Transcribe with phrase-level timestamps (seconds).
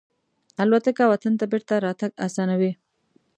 [0.61, 2.71] الوتکه وطن ته بېرته راتګ آسانوي.